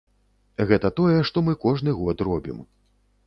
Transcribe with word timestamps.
Гэта 0.69 0.89
тое, 0.99 1.17
што 1.29 1.37
мы 1.49 1.55
кожны 1.65 1.95
год 1.99 2.23
робім. 2.31 2.57